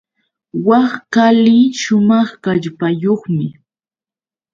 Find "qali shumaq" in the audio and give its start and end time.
1.13-2.29